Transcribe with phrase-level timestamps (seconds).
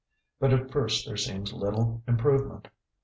[0.39, 2.69] But at first there seems little improvement.